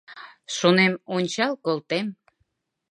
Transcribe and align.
Шонем: 0.55 0.93
ончал 1.15 1.53
колтем; 1.65 2.07